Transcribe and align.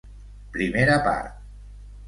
Primera 0.55 0.97
part. 1.09 1.31